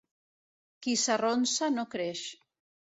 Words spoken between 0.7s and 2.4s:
Qui s'arronsa no creix.